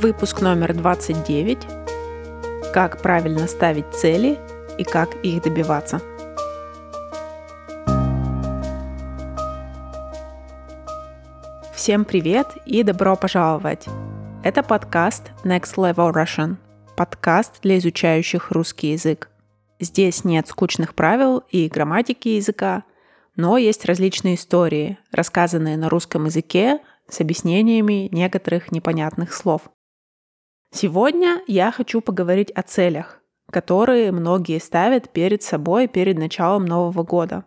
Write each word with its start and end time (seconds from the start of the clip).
Выпуск 0.00 0.42
номер 0.42 0.74
29. 0.74 1.58
Как 2.72 3.02
правильно 3.02 3.48
ставить 3.48 3.92
цели 3.92 4.38
и 4.78 4.84
как 4.84 5.16
их 5.24 5.42
добиваться. 5.42 6.00
Всем 11.74 12.04
привет 12.04 12.46
и 12.64 12.84
добро 12.84 13.16
пожаловать! 13.16 13.86
Это 14.44 14.62
подкаст 14.62 15.32
Next 15.42 15.74
Level 15.74 16.12
Russian, 16.14 16.58
подкаст 16.96 17.60
для 17.62 17.78
изучающих 17.78 18.52
русский 18.52 18.92
язык. 18.92 19.28
Здесь 19.80 20.22
нет 20.22 20.46
скучных 20.46 20.94
правил 20.94 21.42
и 21.50 21.66
грамматики 21.66 22.28
языка, 22.28 22.84
но 23.34 23.58
есть 23.58 23.84
различные 23.84 24.36
истории, 24.36 24.96
рассказанные 25.10 25.76
на 25.76 25.88
русском 25.88 26.26
языке 26.26 26.78
с 27.08 27.20
объяснениями 27.20 28.08
некоторых 28.12 28.70
непонятных 28.70 29.34
слов. 29.34 29.62
Сегодня 30.70 31.42
я 31.46 31.72
хочу 31.72 32.00
поговорить 32.00 32.50
о 32.50 32.62
целях, 32.62 33.20
которые 33.50 34.12
многие 34.12 34.58
ставят 34.60 35.10
перед 35.10 35.42
собой 35.42 35.88
перед 35.88 36.18
началом 36.18 36.66
Нового 36.66 37.02
года. 37.02 37.44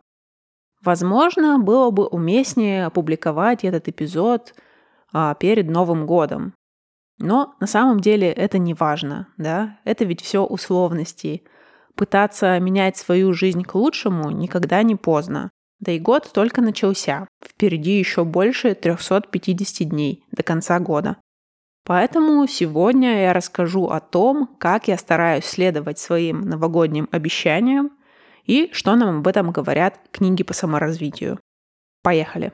Возможно, 0.84 1.60
было 1.60 1.92
бы 1.92 2.08
уместнее 2.08 2.88
опубликовать 2.88 3.64
этот 3.64 3.88
эпизод 3.88 4.56
а, 5.14 5.36
перед 5.36 5.70
Новым 5.70 6.08
годом. 6.08 6.56
Но 7.20 7.54
на 7.60 7.68
самом 7.68 8.00
деле 8.00 8.32
это 8.32 8.58
не 8.58 8.74
важно, 8.74 9.28
да? 9.38 9.80
Это 9.84 10.06
ведь 10.06 10.22
все 10.22 10.44
условности. 10.44 11.44
Пытаться 11.96 12.60
менять 12.60 12.98
свою 12.98 13.34
жизнь 13.34 13.62
к 13.64 13.76
лучшему 13.76 14.32
никогда 14.32 14.82
не 14.82 14.96
поздно. 14.96 15.52
Да 15.80 15.92
и 15.92 16.00
год 16.00 16.32
только 16.34 16.62
начался. 16.62 17.28
Впереди 17.44 18.00
еще 18.00 18.24
больше 18.24 18.74
350 18.74 19.90
дней 19.90 20.26
до 20.32 20.42
конца 20.42 20.80
года. 20.80 21.18
Поэтому 21.84 22.48
сегодня 22.48 23.24
я 23.24 23.34
расскажу 23.34 23.88
о 23.88 24.00
том, 24.00 24.48
как 24.60 24.88
я 24.88 24.98
стараюсь 24.98 25.46
следовать 25.46 26.00
своим 26.00 26.42
новогодним 26.42 27.10
обещаниям 27.12 27.92
и 28.46 28.70
что 28.72 28.96
нам 28.96 29.20
об 29.20 29.28
этом 29.28 29.52
говорят 29.52 30.00
книги 30.12 30.44
по 30.44 30.54
саморазвитию. 30.54 31.40
Поехали! 32.04 32.54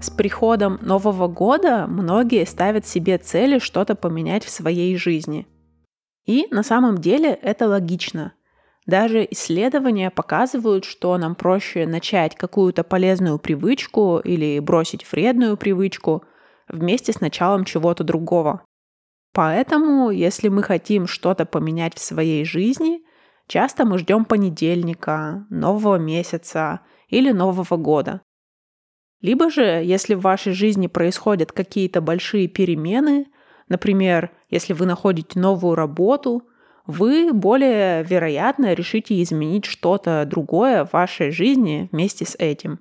С 0.00 0.10
приходом 0.10 0.78
Нового 0.82 1.28
года 1.28 1.86
многие 1.86 2.46
ставят 2.46 2.86
себе 2.86 3.18
цели 3.18 3.58
что-то 3.58 3.94
поменять 3.94 4.44
в 4.44 4.50
своей 4.50 4.96
жизни– 4.96 5.46
и 6.26 6.48
на 6.50 6.64
самом 6.64 6.98
деле 6.98 7.30
это 7.30 7.68
логично. 7.68 8.32
Даже 8.86 9.26
исследования 9.30 10.10
показывают, 10.10 10.84
что 10.84 11.18
нам 11.18 11.34
проще 11.34 11.86
начать 11.86 12.36
какую-то 12.36 12.84
полезную 12.84 13.38
привычку 13.38 14.18
или 14.18 14.60
бросить 14.60 15.10
вредную 15.10 15.56
привычку 15.56 16.24
вместе 16.68 17.12
с 17.12 17.20
началом 17.20 17.64
чего-то 17.64 18.04
другого. 18.04 18.64
Поэтому, 19.32 20.10
если 20.10 20.48
мы 20.48 20.62
хотим 20.62 21.06
что-то 21.06 21.44
поменять 21.44 21.96
в 21.96 22.00
своей 22.00 22.44
жизни, 22.44 23.02
часто 23.48 23.84
мы 23.84 23.98
ждем 23.98 24.24
понедельника, 24.24 25.46
нового 25.50 25.96
месяца 25.96 26.80
или 27.08 27.32
Нового 27.32 27.76
года. 27.76 28.22
Либо 29.20 29.50
же, 29.50 29.62
если 29.62 30.14
в 30.14 30.20
вашей 30.20 30.52
жизни 30.52 30.86
происходят 30.86 31.52
какие-то 31.52 32.00
большие 32.00 32.48
перемены, 32.48 33.26
Например, 33.68 34.30
если 34.48 34.72
вы 34.72 34.86
находите 34.86 35.38
новую 35.38 35.74
работу, 35.74 36.42
вы 36.86 37.32
более 37.32 38.04
вероятно 38.04 38.72
решите 38.72 39.20
изменить 39.22 39.64
что-то 39.64 40.24
другое 40.26 40.84
в 40.84 40.92
вашей 40.92 41.30
жизни 41.30 41.88
вместе 41.92 42.24
с 42.24 42.36
этим. 42.38 42.80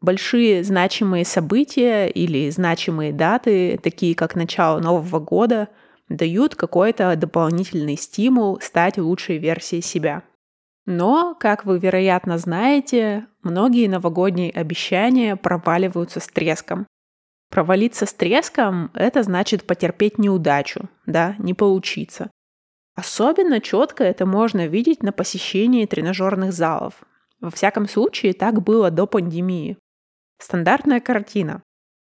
Большие 0.00 0.62
значимые 0.64 1.24
события 1.24 2.06
или 2.08 2.50
значимые 2.50 3.12
даты, 3.12 3.78
такие 3.82 4.14
как 4.14 4.34
начало 4.34 4.80
Нового 4.80 5.18
года, 5.18 5.68
дают 6.08 6.54
какой-то 6.56 7.16
дополнительный 7.16 7.96
стимул 7.96 8.60
стать 8.60 8.98
лучшей 8.98 9.38
версией 9.38 9.82
себя. 9.82 10.22
Но, 10.86 11.34
как 11.34 11.64
вы, 11.64 11.78
вероятно, 11.78 12.36
знаете, 12.36 13.26
многие 13.42 13.86
новогодние 13.86 14.50
обещания 14.50 15.36
проваливаются 15.36 16.20
с 16.20 16.26
треском. 16.26 16.86
Провалиться 17.50 18.04
с 18.04 18.12
треском– 18.12 18.90
это 18.94 19.22
значит 19.22 19.66
потерпеть 19.66 20.18
неудачу, 20.18 20.90
да, 21.06 21.36
не 21.38 21.54
получиться. 21.54 22.30
Особенно 22.94 23.60
четко 23.60 24.04
это 24.04 24.24
можно 24.24 24.66
видеть 24.66 25.02
на 25.02 25.12
посещении 25.12 25.86
тренажерных 25.86 26.52
залов. 26.52 27.02
Во 27.40 27.50
всяком 27.50 27.88
случае, 27.88 28.32
так 28.34 28.62
было 28.62 28.90
до 28.90 29.06
пандемии. 29.06 29.78
Стандартная 30.38 31.00
картина. 31.00 31.62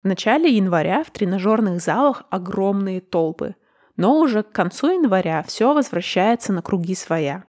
В 0.03 0.09
начале 0.09 0.51
января 0.51 1.05
в 1.05 1.11
тренажерных 1.11 1.81
залах 1.81 2.25
огромные 2.31 3.01
толпы, 3.01 3.55
но 3.97 4.19
уже 4.19 4.43
к 4.43 4.51
концу 4.51 4.91
января 4.91 5.43
все 5.45 5.73
возвращается 5.73 6.53
на 6.53 6.63
круги 6.63 6.97
своя. 6.97 7.45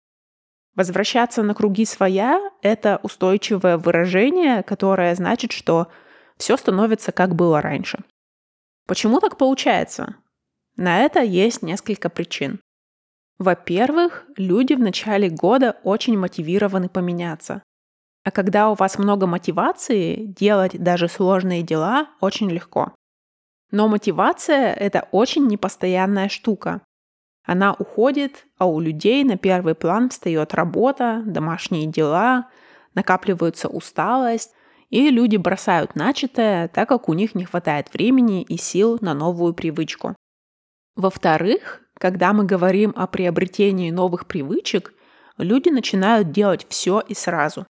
Возвращаться 0.75 1.43
на 1.43 1.53
круги 1.53 1.85
своя– 1.85 2.51
это 2.61 2.99
устойчивое 3.03 3.77
выражение, 3.77 4.63
которое 4.63 5.15
значит, 5.15 5.51
что 5.53 5.87
все 6.37 6.57
становится 6.57 7.11
как 7.11 7.35
было 7.35 7.61
раньше. 7.61 7.99
Почему 8.87 9.19
так 9.19 9.37
получается? 9.37 10.15
На 10.75 10.99
это 10.99 11.21
есть 11.21 11.61
несколько 11.61 12.09
причин. 12.09 12.59
Во-первых, 13.41 14.25
люди 14.37 14.75
в 14.75 14.79
начале 14.79 15.27
года 15.27 15.75
очень 15.81 16.15
мотивированы 16.15 16.89
поменяться. 16.89 17.63
А 18.23 18.29
когда 18.29 18.69
у 18.69 18.75
вас 18.75 18.99
много 18.99 19.25
мотивации, 19.25 20.27
делать 20.27 20.77
даже 20.77 21.07
сложные 21.07 21.63
дела 21.63 22.11
очень 22.19 22.51
легко. 22.51 22.93
Но 23.71 23.87
мотивация– 23.87 24.71
это 24.79 25.07
очень 25.11 25.47
непостоянная 25.47 26.29
штука. 26.29 26.83
Она 27.43 27.73
уходит, 27.73 28.45
а 28.59 28.67
у 28.67 28.79
людей 28.79 29.23
на 29.23 29.37
первый 29.37 29.73
план 29.73 30.11
встает 30.11 30.53
работа, 30.53 31.23
домашние 31.25 31.87
дела, 31.87 32.47
накапливается 32.93 33.69
усталость, 33.69 34.51
и 34.91 35.09
люди 35.09 35.37
бросают 35.37 35.95
начатое, 35.95 36.67
так 36.67 36.87
как 36.87 37.09
у 37.09 37.13
них 37.13 37.33
не 37.33 37.45
хватает 37.45 37.91
времени 37.91 38.43
и 38.43 38.55
сил 38.57 38.99
на 39.01 39.15
новую 39.15 39.55
привычку. 39.55 40.15
Во-вторых, 40.95 41.81
когда 42.01 42.33
мы 42.33 42.45
говорим 42.45 42.93
о 42.95 43.05
приобретении 43.05 43.91
новых 43.91 44.25
привычек, 44.25 44.91
люди 45.37 45.69
начинают 45.69 46.31
делать 46.31 46.65
все 46.67 46.99
и 46.99 47.13
сразу. 47.13 47.67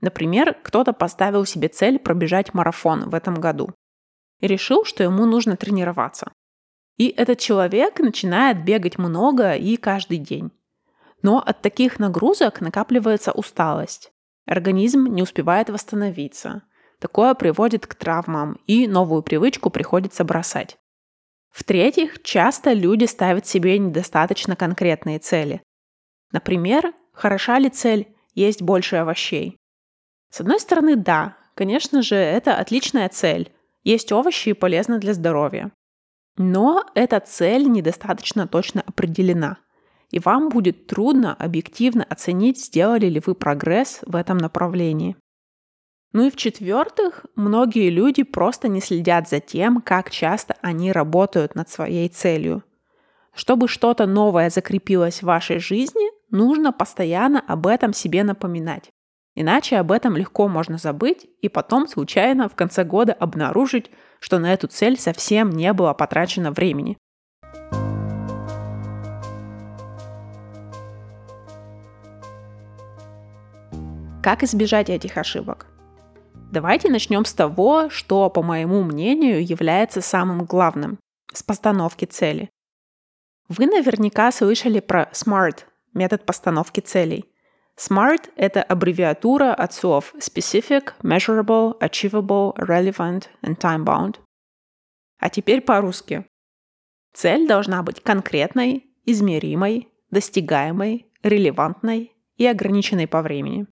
Например, 0.00 0.56
кто-то 0.62 0.94
поставил 0.94 1.44
себе 1.44 1.68
цель 1.68 1.98
пробежать 1.98 2.54
марафон 2.54 3.10
в 3.10 3.14
этом 3.14 3.34
году 3.34 3.74
и 4.40 4.46
решил, 4.46 4.86
что 4.86 5.02
ему 5.02 5.26
нужно 5.26 5.58
тренироваться. 5.58 6.32
И 6.96 7.08
этот 7.08 7.38
человек 7.38 7.98
начинает 7.98 8.64
бегать 8.64 8.96
много 8.96 9.52
и 9.52 9.76
каждый 9.76 10.16
день. 10.16 10.52
Но 11.20 11.38
от 11.38 11.60
таких 11.60 11.98
нагрузок 11.98 12.62
накапливается 12.62 13.32
усталость. 13.32 14.10
Организм 14.46 15.04
не 15.04 15.22
успевает 15.22 15.68
восстановиться. 15.68 16.62
Такое 16.98 17.34
приводит 17.34 17.86
к 17.86 17.94
травмам, 17.94 18.58
и 18.66 18.88
новую 18.88 19.22
привычку 19.22 19.68
приходится 19.68 20.24
бросать. 20.24 20.78
В-третьих, 21.56 22.22
часто 22.22 22.72
люди 22.74 23.06
ставят 23.06 23.46
себе 23.46 23.78
недостаточно 23.78 24.56
конкретные 24.56 25.18
цели. 25.18 25.62
Например, 26.30 26.92
хороша 27.12 27.58
ли 27.58 27.70
цель 27.70 28.08
есть 28.34 28.60
больше 28.60 28.96
овощей? 28.96 29.56
С 30.30 30.40
одной 30.40 30.60
стороны, 30.60 30.96
да, 30.96 31.38
конечно 31.54 32.02
же, 32.02 32.16
это 32.16 32.56
отличная 32.56 33.08
цель. 33.08 33.50
Есть 33.84 34.12
овощи 34.12 34.50
и 34.50 34.52
полезно 34.52 34.98
для 34.98 35.14
здоровья. 35.14 35.72
Но 36.36 36.84
эта 36.94 37.20
цель 37.20 37.70
недостаточно 37.70 38.46
точно 38.46 38.82
определена 38.82 39.56
и 40.10 40.18
вам 40.18 40.48
будет 40.48 40.86
трудно 40.86 41.34
объективно 41.34 42.04
оценить, 42.04 42.64
сделали 42.64 43.06
ли 43.06 43.20
вы 43.24 43.34
прогресс 43.34 44.00
в 44.06 44.16
этом 44.16 44.38
направлении. 44.38 45.16
Ну 46.16 46.24
и 46.24 46.30
в-четвертых, 46.30 47.26
многие 47.34 47.90
люди 47.90 48.22
просто 48.22 48.68
не 48.68 48.80
следят 48.80 49.28
за 49.28 49.38
тем, 49.38 49.82
как 49.82 50.08
часто 50.08 50.56
они 50.62 50.90
работают 50.90 51.54
над 51.54 51.68
своей 51.68 52.08
целью. 52.08 52.64
Чтобы 53.34 53.68
что-то 53.68 54.06
новое 54.06 54.48
закрепилось 54.48 55.18
в 55.18 55.26
вашей 55.26 55.58
жизни, 55.58 56.10
нужно 56.30 56.72
постоянно 56.72 57.44
об 57.46 57.66
этом 57.66 57.92
себе 57.92 58.24
напоминать. 58.24 58.88
Иначе 59.34 59.76
об 59.76 59.92
этом 59.92 60.16
легко 60.16 60.48
можно 60.48 60.78
забыть 60.78 61.26
и 61.42 61.50
потом 61.50 61.86
случайно 61.86 62.48
в 62.48 62.54
конце 62.54 62.82
года 62.82 63.12
обнаружить, 63.12 63.90
что 64.18 64.38
на 64.38 64.54
эту 64.54 64.68
цель 64.68 64.98
совсем 64.98 65.50
не 65.50 65.70
было 65.74 65.92
потрачено 65.92 66.50
времени. 66.50 66.96
Как 74.22 74.42
избежать 74.42 74.88
этих 74.88 75.18
ошибок? 75.18 75.75
Давайте 76.56 76.88
начнем 76.88 77.26
с 77.26 77.34
того, 77.34 77.90
что, 77.90 78.30
по 78.30 78.42
моему 78.42 78.82
мнению, 78.82 79.46
является 79.46 80.00
самым 80.00 80.46
главным– 80.46 80.98
с 81.34 81.42
постановки 81.42 82.06
цели. 82.06 82.48
Вы 83.50 83.66
наверняка 83.66 84.32
слышали 84.32 84.80
про 84.80 85.10
SMART– 85.12 85.64
метод 85.92 86.24
постановки 86.24 86.80
целей. 86.80 87.26
SMART— 87.76 88.30
это 88.36 88.62
аббревиатура 88.62 89.52
от 89.52 89.74
слов 89.74 90.14
Specific, 90.14 90.94
Measurable, 91.02 91.78
Achievable, 91.78 92.56
Relevant 92.56 93.24
and 93.42 93.58
Time-Bound. 93.58 94.16
А 95.18 95.28
теперь 95.28 95.60
по-русски. 95.60 96.24
Цель 97.12 97.46
должна 97.46 97.82
быть 97.82 98.02
конкретной, 98.02 98.86
измеримой, 99.04 99.88
достигаемой, 100.10 101.04
релевантной 101.22 102.14
и 102.38 102.46
ограниченной 102.46 103.06
по 103.06 103.20
времени. 103.20 103.66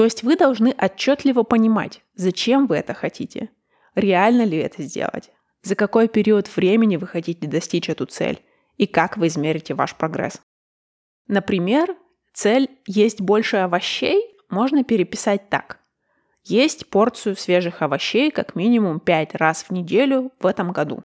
То 0.00 0.04
есть 0.04 0.22
вы 0.22 0.34
должны 0.34 0.74
отчетливо 0.78 1.42
понимать, 1.42 2.00
зачем 2.14 2.66
вы 2.66 2.76
это 2.76 2.94
хотите, 2.94 3.50
реально 3.94 4.46
ли 4.46 4.56
это 4.56 4.82
сделать, 4.82 5.30
за 5.60 5.74
какой 5.74 6.08
период 6.08 6.48
времени 6.56 6.96
вы 6.96 7.06
хотите 7.06 7.46
достичь 7.46 7.90
эту 7.90 8.06
цель 8.06 8.40
и 8.78 8.86
как 8.86 9.18
вы 9.18 9.26
измерите 9.26 9.74
ваш 9.74 9.94
прогресс. 9.94 10.40
Например, 11.26 11.94
цель 12.32 12.70
«есть 12.86 13.20
больше 13.20 13.58
овощей» 13.58 14.38
можно 14.48 14.84
переписать 14.84 15.50
так. 15.50 15.80
Есть 16.44 16.88
порцию 16.88 17.36
свежих 17.36 17.82
овощей 17.82 18.30
как 18.30 18.54
минимум 18.54 19.00
5 19.00 19.34
раз 19.34 19.64
в 19.64 19.70
неделю 19.70 20.32
в 20.40 20.46
этом 20.46 20.72
году. 20.72 21.02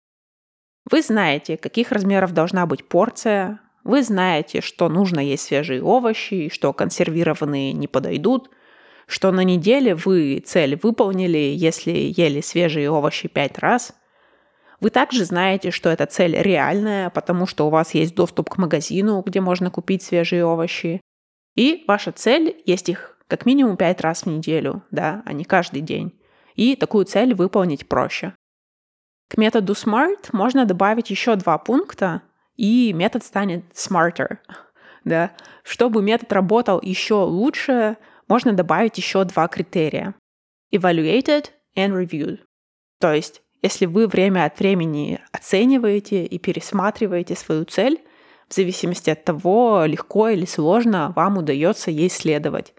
Вы 0.92 1.02
знаете, 1.02 1.56
каких 1.56 1.94
размеров 1.94 2.34
должна 2.34 2.66
быть 2.66 2.86
порция, 2.86 3.62
вы 3.86 4.04
знаете, 4.04 4.60
что 4.60 4.90
нужно 4.90 5.22
есть 5.22 5.44
свежие 5.44 5.82
овощи, 5.82 6.50
что 6.50 6.74
консервированные 6.74 7.72
не 7.72 7.88
подойдут, 7.88 8.50
что 9.12 9.34
на 9.34 9.42
неделе 9.42 9.94
вы 9.94 10.40
цель 10.40 10.80
выполнили, 10.82 11.38
если 11.38 11.92
ели 11.92 12.40
свежие 12.40 12.90
овощи 12.90 13.28
пять 13.28 13.60
раз. 13.60 13.94
Вы 14.80 14.90
также 14.90 15.26
знаете, 15.26 15.70
что 15.70 15.90
эта 15.90 16.06
цель 16.06 16.38
реальная, 16.38 17.10
потому 17.10 17.46
что 17.46 17.68
у 17.68 17.70
вас 17.70 17.94
есть 17.94 18.16
доступ 18.16 18.50
к 18.50 18.58
магазину, 18.58 19.22
где 19.22 19.42
можно 19.42 19.70
купить 19.70 20.02
свежие 20.02 20.46
овощи. 20.46 21.02
И 21.58 21.84
ваша 21.90 22.14
цель 22.14 22.64
есть 22.66 22.88
их 22.88 23.18
как 23.28 23.46
минимум 23.46 23.76
пять 23.76 24.00
раз 24.00 24.24
в 24.24 24.28
неделю, 24.28 24.82
да, 24.92 25.24
а 25.26 25.34
не 25.34 25.44
каждый 25.44 25.82
день. 25.82 26.18
И 26.56 26.78
такую 26.78 27.04
цель 27.04 27.34
выполнить 27.34 27.90
проще. 27.90 28.34
К 29.28 29.36
методу 29.38 29.74
SMART 29.74 30.30
можно 30.32 30.66
добавить 30.66 31.10
еще 31.10 31.36
два 31.36 31.58
пункта, 31.58 32.22
и 32.56 32.94
метод 32.94 33.26
станет 33.26 33.66
smarter. 33.74 34.38
Да? 35.04 35.32
Чтобы 35.64 36.04
метод 36.04 36.32
работал 36.32 36.80
еще 36.80 37.16
лучше, 37.16 37.98
можно 38.32 38.54
добавить 38.54 38.98
еще 38.98 39.26
два 39.26 39.50
критерия. 39.50 40.16
Evaluated 40.74 41.48
and 41.76 41.92
reviewed. 41.92 42.40
То 43.02 43.12
есть, 43.12 43.42
если 43.62 43.86
вы 43.86 44.08
время 44.08 44.46
от 44.46 44.58
времени 44.58 45.20
оцениваете 45.34 46.24
и 46.24 46.40
пересматриваете 46.40 47.36
свою 47.36 47.66
цель, 47.66 48.00
в 48.48 48.54
зависимости 48.54 49.10
от 49.10 49.26
того, 49.26 49.84
легко 49.86 50.30
или 50.30 50.46
сложно 50.46 51.12
вам 51.14 51.40
удается 51.40 51.92
ей 51.92 52.10
следовать, 52.10 52.74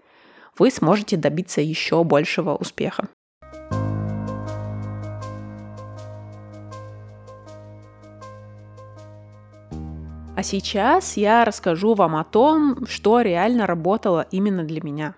вы 0.57 0.71
сможете 0.71 1.17
добиться 1.17 1.61
еще 1.61 2.03
большего 2.03 2.55
успеха. 2.55 3.07
А 10.35 10.41
сейчас 10.41 11.15
я 11.15 11.45
расскажу 11.45 11.93
вам 11.93 12.15
о 12.15 12.23
том, 12.23 12.87
что 12.87 13.21
реально 13.21 13.67
работало 13.67 14.25
именно 14.31 14.63
для 14.63 14.81
меня. 14.81 15.13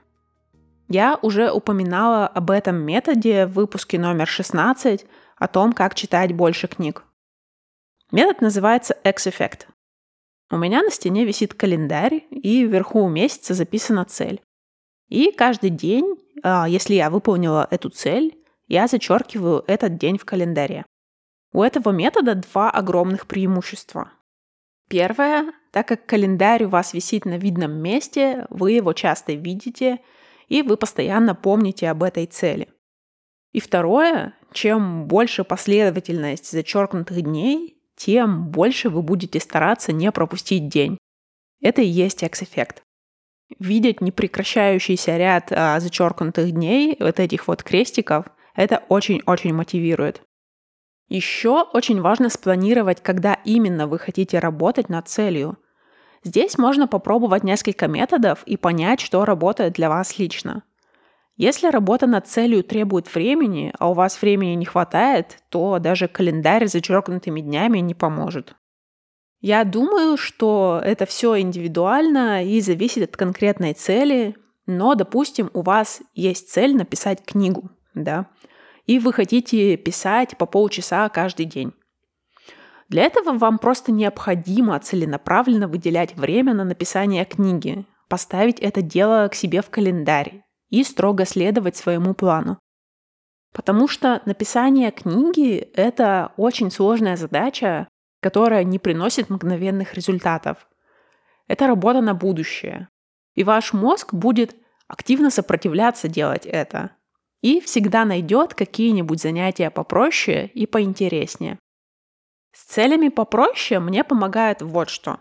Я 0.88 1.18
уже 1.22 1.52
упоминала 1.52 2.28
об 2.28 2.52
этом 2.52 2.76
методе 2.78 3.48
в 3.48 3.54
выпуске 3.54 3.98
номер 3.98 4.28
16 4.28 5.06
о 5.38 5.48
том, 5.48 5.74
как 5.74 5.96
читать 5.96 6.34
больше 6.34 6.68
книг. 6.68 7.04
Метод 8.12 8.42
называется 8.42 8.94
X-Effect. 9.04 9.68
У 10.52 10.58
меня 10.58 10.84
на 10.84 10.92
стене 10.92 11.26
висит 11.26 11.56
календарь, 11.56 12.24
и 12.30 12.64
вверху 12.64 13.08
месяца 13.10 13.56
записана 13.56 14.06
цель. 14.06 14.42
И 15.10 15.32
каждый 15.32 15.72
день, 15.72 16.16
а, 16.44 16.70
если 16.70 16.94
я 16.94 17.10
выполнила 17.10 17.68
эту 17.72 17.90
цель, 17.90 18.38
я 18.68 18.88
зачеркиваю 18.88 19.64
этот 19.68 19.98
день 19.98 20.18
в 20.20 20.26
календаре. 20.26 20.86
У 21.52 21.64
этого 21.64 21.90
метода 21.92 22.36
два 22.36 22.70
огромных 22.70 23.26
преимущества. 23.28 24.12
Первое, 24.88 25.52
так 25.72 25.88
как 25.88 26.06
календарь 26.06 26.66
у 26.66 26.70
вас 26.70 26.94
висит 26.94 27.26
на 27.26 27.38
видном 27.38 27.72
месте, 27.72 28.46
вы 28.50 28.74
его 28.74 28.94
часто 28.94 29.34
видите, 29.34 30.00
и 30.48 30.62
вы 30.62 30.78
постоянно 30.78 31.36
помните 31.36 31.90
об 31.90 32.04
этой 32.04 32.26
цели. 32.26 32.70
И 33.52 33.60
второе, 33.60 34.34
чем 34.52 35.06
больше 35.06 35.44
последовательность 35.44 36.52
зачеркнутых 36.52 37.22
дней, 37.22 37.78
тем 37.96 38.50
больше 38.50 38.90
вы 38.90 39.02
будете 39.02 39.40
стараться 39.40 39.94
не 39.94 40.12
пропустить 40.12 40.68
день. 40.68 40.98
Это 41.62 41.82
и 41.82 41.88
есть 41.88 42.24
X-эффект. 42.24 42.84
Видеть 43.60 44.02
непрекращающийся 44.02 45.18
ряд 45.18 45.52
а, 45.52 45.80
зачеркнутых 45.80 46.52
дней, 46.52 46.98
вот 47.00 47.20
этих 47.20 47.48
вот 47.48 47.64
крестиков, 47.64 48.26
это 48.56 48.84
очень-очень 48.90 49.54
мотивирует. 49.54 50.22
Еще 51.08 51.62
очень 51.62 52.02
важно 52.02 52.30
спланировать, 52.30 53.02
когда 53.02 53.36
именно 53.46 53.88
вы 53.88 54.00
хотите 54.00 54.40
работать 54.40 54.90
над 54.90 55.08
целью. 55.08 55.58
Здесь 56.26 56.58
можно 56.58 56.88
попробовать 56.88 57.44
несколько 57.44 57.88
методов 57.88 58.42
и 58.48 58.58
понять, 58.58 59.00
что 59.00 59.24
работает 59.26 59.74
для 59.74 59.90
вас 59.90 60.18
лично. 60.18 60.64
Если 61.38 61.68
работа 61.68 62.08
над 62.08 62.28
целью 62.28 62.64
требует 62.64 63.14
времени, 63.14 63.72
а 63.78 63.92
у 63.92 63.94
вас 63.94 64.20
времени 64.20 64.56
не 64.56 64.66
хватает, 64.66 65.38
то 65.50 65.78
даже 65.78 66.08
календарь 66.08 66.68
с 66.68 66.72
зачеркнутыми 66.72 67.42
днями 67.42 67.78
не 67.78 67.94
поможет. 67.94 68.56
Я 69.40 69.64
думаю, 69.64 70.18
что 70.18 70.82
это 70.84 71.06
все 71.06 71.40
индивидуально 71.40 72.44
и 72.44 72.60
зависит 72.60 73.04
от 73.04 73.18
конкретной 73.18 73.74
цели, 73.74 74.36
но, 74.66 74.96
допустим, 74.96 75.52
у 75.54 75.62
вас 75.62 76.02
есть 76.16 76.50
цель 76.50 76.76
написать 76.76 77.24
книгу, 77.24 77.70
да, 77.94 78.26
и 78.88 78.98
вы 78.98 79.14
хотите 79.14 79.78
писать 79.78 80.38
по 80.40 80.48
полчаса 80.48 81.08
каждый 81.10 81.46
день. 81.46 81.74
Для 82.96 83.04
этого 83.04 83.38
вам 83.38 83.60
просто 83.60 83.92
необходимо 83.92 84.80
целенаправленно 84.80 85.68
выделять 85.68 86.16
время 86.16 86.54
на 86.54 86.64
написание 86.64 87.26
книги, 87.26 87.84
поставить 88.08 88.62
это 88.62 88.82
дело 88.82 89.28
к 89.28 89.36
себе 89.36 89.62
в 89.62 89.70
календарь 89.70 90.46
и 90.70 90.82
строго 90.82 91.26
следовать 91.26 91.76
своему 91.76 92.14
плану. 92.14 92.58
Потому 93.52 93.90
что 93.90 94.22
написание 94.26 94.92
книги— 94.92 95.58
это 95.76 96.32
очень 96.38 96.72
сложная 96.72 97.18
задача, 97.18 97.90
которая 98.22 98.64
не 98.64 98.80
приносит 98.80 99.30
мгновенных 99.30 99.94
результатов. 99.94 100.66
Это 101.50 101.68
работа 101.68 102.00
на 102.00 102.14
будущее. 102.14 102.88
И 103.34 103.44
ваш 103.44 103.74
мозг 103.74 104.14
будет 104.14 104.56
активно 104.88 105.32
сопротивляться 105.32 106.08
делать 106.08 106.46
это 106.46 106.92
и 107.42 107.60
всегда 107.60 108.06
найдет 108.06 108.54
какие-нибудь 108.54 109.22
занятия 109.22 109.70
попроще 109.70 110.48
и 110.48 110.66
поинтереснее. 110.66 111.60
Целями 112.68 113.10
попроще 113.10 113.80
мне 113.80 114.04
помогает 114.04 114.62
вот 114.62 114.90
что. 114.90 115.20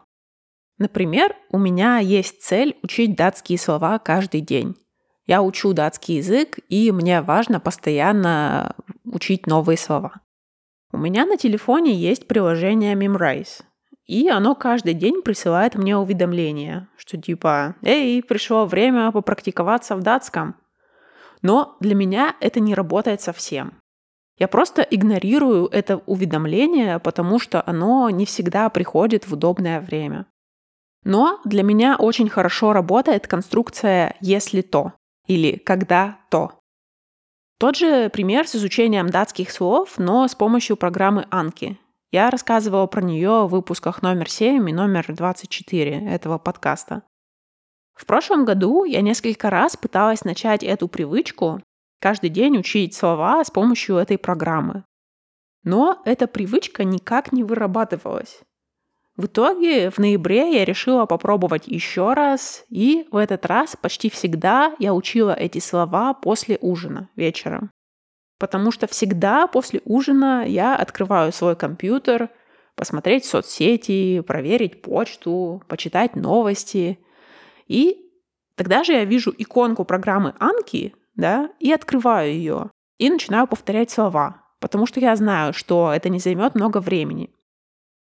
Например, 0.79 1.37
у 1.51 1.59
меня 1.59 1.99
есть 1.99 2.43
цель 2.43 2.77
учить 2.83 3.15
датские 3.15 3.59
слова 3.59 3.99
каждый 3.99 4.41
день. 4.41 4.75
Я 5.27 5.43
учу 5.43 5.73
датский 5.73 6.17
язык, 6.17 6.59
и 6.69 6.91
мне 6.91 7.23
важно 7.23 7.61
постоянно 7.61 8.75
учить 9.05 9.47
новые 9.47 9.79
слова. 9.79 10.21
У 10.93 10.99
меня 10.99 11.27
на 11.27 11.37
телефоне 11.37 11.95
есть 11.95 12.29
приложение 12.29 12.95
Memrise, 12.95 13.63
и 14.07 14.29
оно 14.29 14.55
каждый 14.55 14.95
день 14.95 15.23
присылает 15.23 15.75
мне 15.75 15.97
уведомления, 15.97 16.89
что 16.97 17.21
типа 17.21 17.77
«Эй, 17.83 18.23
пришло 18.23 18.67
время 18.67 19.11
попрактиковаться 19.13 19.97
в 19.97 20.03
датском». 20.03 20.57
Но 21.43 21.77
для 21.81 21.95
меня 21.95 22.37
это 22.41 22.61
не 22.61 22.75
работает 22.75 23.21
совсем. 23.21 23.81
Я 24.37 24.49
просто 24.49 24.83
игнорирую 24.83 25.67
это 25.67 25.99
уведомление, 26.07 26.99
потому 26.99 27.39
что 27.39 27.63
оно 27.65 28.11
не 28.11 28.27
всегда 28.27 28.69
приходит 28.69 29.29
в 29.29 29.35
удобное 29.35 29.81
время. 29.81 30.27
Но 31.05 31.41
для 31.45 31.63
меня 31.63 31.97
очень 31.97 32.29
хорошо 32.29 32.73
работает 32.73 33.29
конструкция 33.29 34.17
«если 34.21 34.63
то» 34.63 34.95
или 35.27 35.57
«когда 35.57 36.19
то». 36.31 36.59
Тот 37.59 37.77
же 37.77 38.09
пример 38.11 38.49
с 38.49 38.57
изучением 38.57 39.09
датских 39.09 39.51
слов, 39.51 39.95
но 39.99 40.27
с 40.27 40.35
помощью 40.35 40.77
программы 40.77 41.27
Анки. 41.31 41.79
Я 42.11 42.31
рассказывала 42.31 42.87
про 42.87 43.03
нее 43.03 43.47
в 43.47 43.49
выпусках 43.49 44.03
номер 44.03 44.29
7 44.29 44.69
и 44.69 44.73
номер 44.73 45.07
24 45.09 46.11
этого 46.11 46.39
подкаста. 46.39 47.03
В 47.95 48.07
прошлом 48.07 48.45
году 48.45 48.85
я 48.85 49.03
несколько 49.03 49.51
раз 49.51 49.77
пыталась 49.77 50.25
начать 50.25 50.65
эту 50.65 50.89
привычку 50.89 51.61
каждый 52.05 52.29
день 52.29 52.59
учить 52.59 52.93
слова 52.93 53.43
с 53.43 53.51
помощью 53.51 53.97
этой 53.97 54.19
программы. 54.19 54.85
Но 55.63 56.03
эта 56.05 56.27
привычка 56.27 56.85
никак 56.85 57.33
не 57.33 57.43
вырабатывалась. 57.43 58.43
В 59.17 59.25
итоге 59.25 59.89
в 59.89 59.97
ноябре 59.97 60.53
я 60.53 60.67
решила 60.67 61.07
попробовать 61.07 61.67
еще 61.67 62.13
раз, 62.13 62.67
и 62.69 63.07
в 63.11 63.17
этот 63.17 63.47
раз 63.47 63.75
почти 63.81 64.11
всегда 64.11 64.75
я 64.79 64.93
учила 64.93 65.33
эти 65.33 65.61
слова 65.61 66.13
после 66.13 66.59
ужина 66.61 67.09
вечером. 67.17 67.71
Потому 68.39 68.71
что 68.71 68.87
всегда 68.87 69.47
после 69.47 69.81
ужина 69.87 70.45
я 70.47 70.77
открываю 70.77 71.33
свой 71.33 71.57
компьютер, 71.57 72.29
посмотреть 72.77 73.25
соцсети, 73.25 74.21
проверить 74.21 74.83
почту, 74.83 75.63
почитать 75.69 76.17
новости– 76.17 76.99
и 77.67 78.05
Тогда 78.57 78.85
же 78.85 78.93
я 78.93 79.05
вижу 79.05 79.35
иконку 79.37 79.85
программы 79.85 80.35
Анки, 80.39 80.95
да, 81.15 81.51
и 81.61 81.73
открываю 81.73 82.33
ее, 82.33 82.71
и 82.99 83.11
начинаю 83.11 83.47
повторять 83.47 83.91
слова, 83.91 84.43
потому 84.61 84.87
что 84.87 85.01
я 85.01 85.15
знаю, 85.17 85.53
что 85.53 85.93
это 85.93 86.09
не 86.09 86.19
займет 86.19 86.55
много 86.55 86.79
времени. 86.79 87.31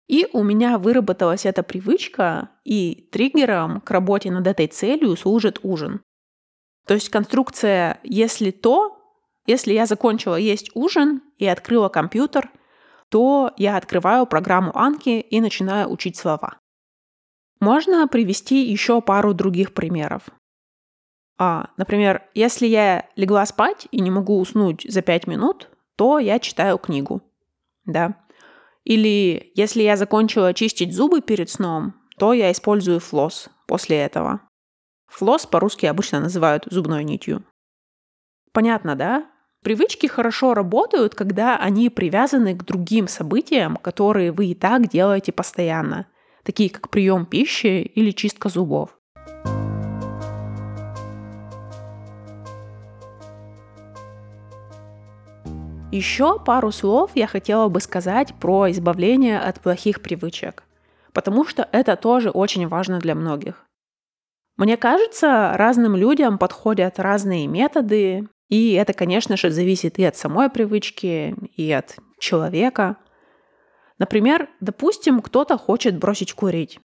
И 0.07 0.27
у 0.33 0.43
меня 0.43 0.77
выработалась 0.77 1.45
эта 1.45 1.63
привычка, 1.63 2.49
и 2.63 3.09
триггером 3.11 3.81
к 3.81 3.89
работе 3.91 4.31
над 4.31 4.47
этой 4.47 4.67
целью 4.67 5.15
служит 5.15 5.59
ужин. 5.63 6.01
То 6.85 6.93
есть 6.93 7.09
конструкция 7.09 7.99
«если 8.03 8.51
то», 8.51 8.99
если 9.45 9.73
я 9.73 9.85
закончила 9.85 10.35
есть 10.35 10.71
ужин 10.73 11.21
и 11.37 11.45
открыла 11.45 11.89
компьютер, 11.89 12.49
то 13.09 13.51
я 13.57 13.77
открываю 13.77 14.25
программу 14.25 14.71
Анки 14.75 15.19
и 15.19 15.41
начинаю 15.41 15.89
учить 15.89 16.17
слова. 16.17 16.57
Можно 17.59 18.07
привести 18.07 18.65
еще 18.65 19.01
пару 19.01 19.33
других 19.33 19.73
примеров. 19.73 20.23
А, 21.37 21.69
например, 21.77 22.23
если 22.33 22.67
я 22.67 23.09
легла 23.15 23.45
спать 23.45 23.87
и 23.91 24.01
не 24.01 24.11
могу 24.11 24.39
уснуть 24.39 24.85
за 24.87 25.01
пять 25.01 25.27
минут, 25.27 25.69
то 25.95 26.19
я 26.19 26.39
читаю 26.39 26.77
книгу. 26.77 27.21
Да. 27.85 28.15
Или 28.83 29.51
если 29.55 29.81
я 29.83 29.97
закончила 29.97 30.53
чистить 30.53 30.93
зубы 30.93 31.21
перед 31.21 31.49
сном, 31.49 31.95
то 32.17 32.33
я 32.33 32.51
использую 32.51 32.99
флосс 32.99 33.49
после 33.67 33.97
этого. 33.97 34.41
Флосс 35.07 35.45
по-русски 35.45 35.85
обычно 35.85 36.19
называют 36.19 36.65
зубной 36.69 37.03
нитью. 37.03 37.43
Понятно, 38.51 38.95
да? 38.95 39.29
Привычки 39.63 40.07
хорошо 40.07 40.53
работают, 40.53 41.15
когда 41.15 41.57
они 41.57 41.89
привязаны 41.89 42.53
к 42.55 42.63
другим 42.65 43.07
событиям, 43.07 43.77
которые 43.77 44.31
вы 44.31 44.47
и 44.47 44.55
так 44.55 44.89
делаете 44.89 45.31
постоянно, 45.31 46.07
такие 46.43 46.69
как 46.69 46.89
прием 46.89 47.25
пищи 47.25 47.81
или 47.81 48.11
чистка 48.11 48.49
зубов. 48.49 48.97
Еще 55.93 56.39
пару 56.39 56.71
слов 56.71 57.11
я 57.13 57.27
хотела 57.27 57.69
бы 57.69 57.79
сказать 57.79 58.33
про 58.39 58.71
избавление 58.71 59.39
от 59.39 59.61
плохих 59.61 60.01
привычек, 60.01 60.63
потому 61.13 61.45
что 61.45 61.69
это 61.71 61.95
тоже 61.95 62.31
очень 62.31 62.67
важно 62.67 62.97
для 62.97 63.13
многих. 63.13 63.63
Мне 64.57 64.75
кажется, 64.75 65.53
разным 65.53 65.95
людям 65.95 66.39
подходят 66.39 66.97
разные 66.97 67.45
методы, 67.45 68.27
и 68.49 68.73
это, 68.73 68.93
конечно 68.93 69.37
же, 69.37 69.51
зависит 69.51 69.99
и 69.99 70.03
от 70.03 70.17
самой 70.17 70.49
привычки, 70.49 71.35
и 71.55 71.71
от 71.71 71.97
человека. 72.17 72.97
Например, 73.99 74.49
допустим, 74.61 75.21
кто-то 75.21 75.59
хочет 75.59 75.99
бросить 75.99 76.33
курить. 76.33 76.79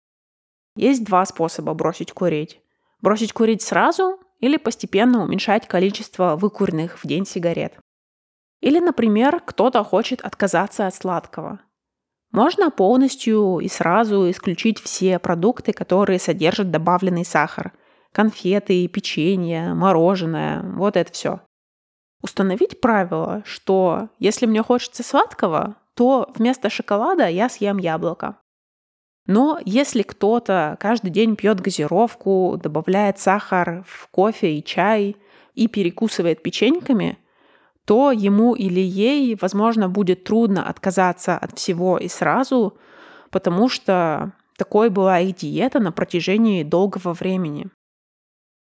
Есть 0.74 1.04
два 1.04 1.24
способа 1.26 1.74
бросить 1.74 2.10
курить. 2.10 2.60
Бросить 3.02 3.32
курить 3.32 3.62
сразу 3.62 4.18
или 4.40 4.56
постепенно 4.56 5.22
уменьшать 5.22 5.68
количество 5.68 6.34
выкуренных 6.34 6.98
в 6.98 7.06
день 7.06 7.24
сигарет. 7.24 7.78
Или, 8.60 8.80
например, 8.80 9.40
кто-то 9.44 9.84
хочет 9.84 10.20
отказаться 10.22 10.86
от 10.86 10.94
сладкого. 10.94 11.60
Можно 12.32 12.70
полностью 12.70 13.60
и 13.60 13.68
сразу 13.68 14.28
исключить 14.30 14.80
все 14.80 15.18
продукты, 15.18 15.72
которые 15.72 16.18
содержат 16.18 16.70
добавленный 16.70 17.24
сахар. 17.24 17.72
Конфеты, 18.12 18.86
печенье, 18.88 19.74
мороженое, 19.74 20.62
вот 20.74 20.96
это 20.96 21.12
все. 21.12 21.40
Установить 22.22 22.80
правило, 22.80 23.42
что 23.44 24.08
если 24.18 24.46
мне 24.46 24.62
хочется 24.62 25.02
сладкого, 25.02 25.76
то 25.94 26.30
вместо 26.34 26.70
шоколада 26.70 27.28
я 27.28 27.48
съем 27.48 27.78
яблоко. 27.78 28.38
Но 29.26 29.58
если 29.64 30.02
кто-то 30.02 30.76
каждый 30.80 31.10
день 31.10 31.36
пьет 31.36 31.60
газировку, 31.60 32.58
добавляет 32.62 33.18
сахар 33.18 33.84
в 33.86 34.08
кофе 34.08 34.54
и 34.56 34.64
чай 34.64 35.16
и 35.54 35.68
перекусывает 35.68 36.42
печеньками– 36.42 37.18
то 37.86 38.10
ему 38.10 38.54
или 38.54 38.80
ей, 38.80 39.38
возможно, 39.40 39.88
будет 39.88 40.24
трудно 40.24 40.68
отказаться 40.68 41.38
от 41.38 41.56
всего 41.56 41.98
и 41.98 42.08
сразу, 42.08 42.76
потому 43.30 43.68
что 43.68 44.32
такой 44.58 44.90
была 44.90 45.20
их 45.20 45.36
диета 45.36 45.78
на 45.78 45.92
протяжении 45.92 46.64
долгого 46.64 47.12
времени. 47.12 47.70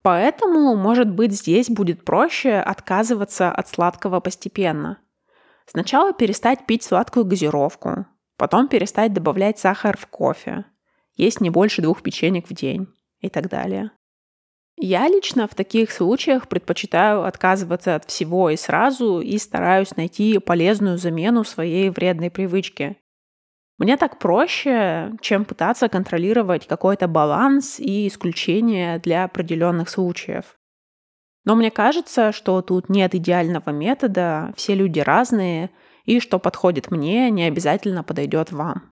Поэтому, 0.03 0.77
может 0.77 1.11
быть, 1.11 1.33
здесь 1.33 1.71
будет 1.71 2.05
проще 2.05 2.57
отказываться 2.57 3.51
от 3.51 3.67
сладкого 3.67 4.21
постепенно. 4.21 4.99
Сначала 5.65 6.13
перестать 6.13 6.67
пить 6.67 6.83
сладкую 6.83 7.25
газировку, 7.25 8.07
потом 8.37 8.69
перестать 8.69 9.15
добавлять 9.15 9.59
сахар 9.59 9.97
в 9.97 10.07
кофе, 10.07 10.67
есть 11.17 11.41
не 11.41 11.49
больше 11.49 11.81
двух 11.81 12.03
печенек 12.03 12.51
в 12.51 12.53
день 12.53 12.89
и 13.21 13.31
так 13.31 13.49
далее. 13.49 13.93
Я 14.77 15.09
лично 15.09 15.47
в 15.47 15.55
таких 15.55 15.93
случаях 15.93 16.49
предпочитаю 16.49 17.25
отказываться 17.25 17.95
от 17.95 18.05
всего 18.07 18.51
и 18.51 18.57
сразу 18.57 19.21
и 19.21 19.39
стараюсь 19.39 19.97
найти 19.97 20.39
полезную 20.39 20.99
замену 20.99 21.45
своей 21.45 21.91
вредной 21.91 22.31
привычке. 22.31 22.97
Мне 23.79 23.97
так 23.97 24.19
проще, 24.19 25.13
чем 25.21 25.45
пытаться 25.45 25.89
контролировать 25.89 26.67
какой-то 26.67 27.09
баланс 27.09 27.81
и 27.81 28.07
исключения 28.07 28.99
для 28.99 29.25
определенных 29.25 29.89
случаев. 29.89 30.57
Но 31.45 31.57
мне 31.57 31.71
кажется, 31.71 32.33
что 32.33 32.63
тут 32.63 32.89
нет 32.89 33.15
идеального 33.15 33.71
метода, 33.71 34.53
все 34.57 34.75
люди 34.75 35.01
разные, 35.01 35.71
и 36.05 36.21
что 36.21 36.39
подходит 36.39 36.91
мне, 36.91 37.31
не 37.31 37.45
обязательно 37.45 38.03
подойдет 38.03 38.53
вам. 38.53 38.91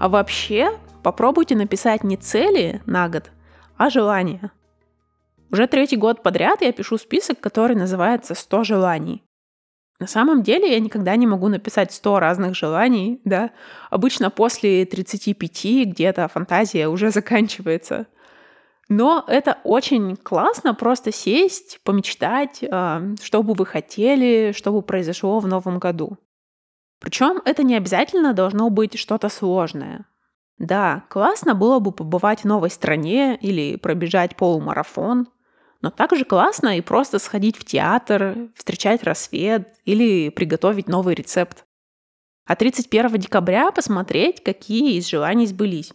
А 0.00 0.08
вообще, 0.08 0.78
попробуйте 1.02 1.54
написать 1.54 2.04
не 2.04 2.16
цели 2.16 2.80
на 2.86 3.10
год, 3.10 3.30
а 3.76 3.90
желания. 3.90 4.50
Уже 5.52 5.66
третий 5.66 5.98
год 5.98 6.22
подряд 6.22 6.62
я 6.62 6.72
пишу 6.72 6.96
список, 6.96 7.38
который 7.38 7.76
называется 7.76 8.32
«100 8.32 8.64
желаний». 8.64 9.22
На 9.98 10.06
самом 10.06 10.42
деле 10.42 10.72
я 10.72 10.80
никогда 10.80 11.16
не 11.16 11.26
могу 11.26 11.48
написать 11.48 11.92
100 11.92 12.18
разных 12.18 12.56
желаний, 12.56 13.20
да. 13.26 13.50
Обычно 13.90 14.30
после 14.30 14.86
35 14.86 15.86
где-то 15.88 16.28
фантазия 16.28 16.88
уже 16.88 17.10
заканчивается. 17.10 18.06
Но 18.88 19.22
это 19.28 19.58
очень 19.64 20.16
классно 20.16 20.72
просто 20.72 21.12
сесть, 21.12 21.78
помечтать, 21.84 22.64
а, 22.70 23.02
что 23.22 23.42
бы 23.42 23.52
вы 23.52 23.66
хотели, 23.66 24.52
что 24.56 24.72
бы 24.72 24.80
произошло 24.80 25.40
в 25.40 25.46
новом 25.46 25.78
году. 25.78 26.16
Причем 27.00 27.40
это 27.44 27.62
не 27.62 27.74
обязательно 27.74 28.34
должно 28.34 28.70
быть 28.70 28.98
что-то 28.98 29.28
сложное. 29.28 30.06
Да, 30.58 31.04
классно 31.08 31.54
было 31.54 31.78
бы 31.78 31.90
побывать 31.90 32.42
в 32.42 32.44
новой 32.44 32.70
стране 32.70 33.36
или 33.36 33.76
пробежать 33.76 34.36
полумарафон, 34.36 35.26
но 35.80 35.90
также 35.90 36.26
классно 36.26 36.76
и 36.76 36.82
просто 36.82 37.18
сходить 37.18 37.56
в 37.56 37.64
театр, 37.64 38.50
встречать 38.54 39.02
рассвет 39.02 39.74
или 39.86 40.28
приготовить 40.28 40.88
новый 40.88 41.14
рецепт. 41.14 41.64
А 42.44 42.54
31 42.54 43.18
декабря 43.18 43.70
посмотреть, 43.72 44.44
какие 44.44 44.96
из 44.96 45.08
желаний 45.08 45.46
сбылись. 45.46 45.94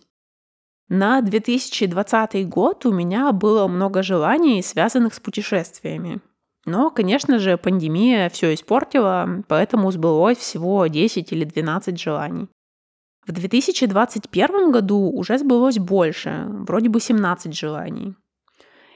На 0.88 1.22
2020 1.22 2.48
год 2.50 2.86
у 2.88 2.92
меня 2.92 3.32
было 3.32 3.68
много 3.68 4.02
желаний, 4.02 4.64
связанных 4.64 5.14
с 5.14 5.20
путешествиями. 5.20 6.22
Но, 6.66 6.90
конечно 6.90 7.38
же, 7.38 7.58
пандемия 7.58 8.30
все 8.30 8.54
испортила, 8.54 9.44
поэтому 9.48 9.92
сбылось 9.92 10.40
всего 10.40 10.88
10 10.88 11.32
или 11.32 11.46
12 11.46 12.00
желаний. 12.00 12.48
В 13.28 13.32
2021 13.32 14.72
году 14.72 15.12
уже 15.12 15.38
сбылось 15.38 15.78
больше, 15.78 16.46
вроде 16.48 16.90
бы 16.90 17.00
17 17.00 17.56
желаний. 17.56 18.16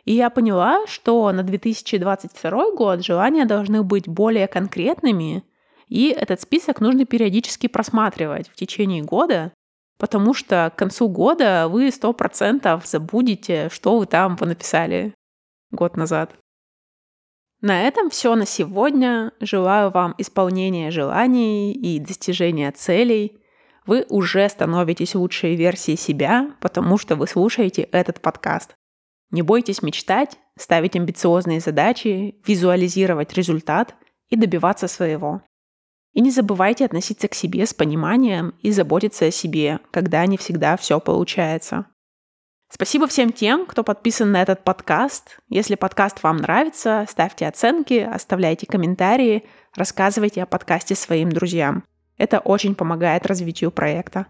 И 0.06 0.14
я 0.14 0.30
поняла, 0.30 0.86
что 0.88 1.32
на 1.32 1.44
2022 1.44 2.72
год 2.72 3.06
желания 3.06 3.46
должны 3.46 3.84
быть 3.84 4.08
более 4.08 4.48
конкретными, 4.48 5.44
и 5.88 6.10
этот 6.10 6.42
список 6.42 6.82
нужно 6.82 7.06
периодически 7.06 7.68
просматривать 7.68 8.50
в 8.50 8.56
течение 8.56 9.04
года, 9.04 9.52
потому 9.98 10.34
что 10.34 10.72
к 10.76 10.80
концу 10.80 11.10
года 11.10 11.68
вы 11.68 11.90
100% 11.90 12.82
забудете, 12.86 13.70
что 13.72 13.98
вы 13.98 14.06
там 14.06 14.38
понаписали 14.38 15.14
год 15.72 15.98
назад. 15.98 16.36
На 17.62 17.84
этом 17.88 18.10
все 18.10 18.36
на 18.36 18.46
сегодня. 18.46 19.34
Желаю 19.42 19.92
вам 19.92 20.16
исполнения 20.18 20.92
желаний 20.92 21.74
и 21.74 22.00
достижения 22.00 22.72
целей. 22.72 23.38
Вы 23.86 24.06
уже 24.10 24.48
становитесь 24.48 25.16
лучшей 25.16 25.56
версией 25.56 25.98
себя, 25.98 26.52
потому 26.62 26.98
что 26.98 27.16
вы 27.16 27.28
слушаете 27.28 27.82
этот 27.82 28.22
подкаст. 28.22 28.76
Не 29.32 29.42
бойтесь 29.42 29.82
мечтать, 29.82 30.38
ставить 30.58 30.96
амбициозные 30.96 31.60
задачи, 31.60 32.36
визуализировать 32.46 33.34
результат 33.34 33.96
и 34.30 34.36
добиваться 34.36 34.88
своего. 34.88 35.42
И 36.14 36.22
не 36.22 36.32
забывайте 36.32 36.86
относиться 36.86 37.28
к 37.28 37.36
себе 37.36 37.66
с 37.66 37.74
пониманием 37.74 38.56
и 38.62 38.72
заботиться 38.72 39.26
о 39.26 39.32
себе, 39.32 39.80
когда 39.92 40.26
не 40.26 40.38
всегда 40.38 40.78
все 40.78 41.00
получается. 41.00 41.86
Спасибо 42.72 43.08
всем 43.08 43.32
тем, 43.32 43.66
кто 43.66 43.84
подписан 43.84 44.32
на 44.32 44.42
этот 44.42 44.64
подкаст. 44.64 45.40
Если 45.50 45.76
подкаст 45.76 46.22
вам 46.22 46.38
нравится, 46.38 47.06
ставьте 47.10 47.48
оценки, 47.48 47.96
оставляйте 47.96 48.68
комментарии, 48.68 49.44
рассказывайте 49.76 50.44
о 50.44 50.46
подкасте 50.46 50.94
своим 50.94 51.32
друзьям. 51.32 51.84
Это 52.18 52.40
очень 52.40 52.76
помогает 52.76 53.26
развитию 53.26 53.72
проекта. 53.72 54.28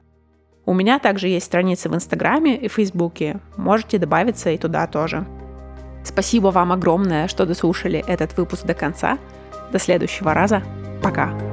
У 0.65 0.73
меня 0.73 0.99
также 0.99 1.27
есть 1.27 1.47
страницы 1.47 1.89
в 1.89 1.95
Инстаграме 1.95 2.55
и 2.55 2.67
Фейсбуке. 2.69 3.41
Можете 3.57 3.97
добавиться 3.97 4.51
и 4.51 4.57
туда 4.57 4.87
тоже. 4.87 5.25
Спасибо 6.05 6.47
вам 6.47 6.71
огромное, 6.71 7.27
что 7.27 7.45
дослушали 7.45 8.03
этот 8.07 8.37
выпуск 8.37 8.65
до 8.65 8.73
конца. 8.73 9.17
До 9.71 9.79
следующего 9.79 10.33
раза. 10.33 10.63
Пока. 11.03 11.48